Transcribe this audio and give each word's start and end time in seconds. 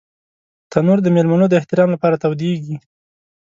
تنور 0.71 0.97
د 1.03 1.07
مېلمنو 1.15 1.45
د 1.49 1.53
احترام 1.59 1.89
لپاره 1.95 2.19
تودېږي 2.23 2.75